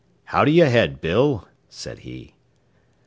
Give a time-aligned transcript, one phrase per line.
[0.25, 2.33] "How d'you head, Bill?" said he.